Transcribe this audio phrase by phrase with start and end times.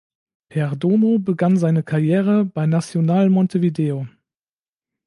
[0.49, 4.07] Perdomo begann seine Karriere bei Nacional Montevideo.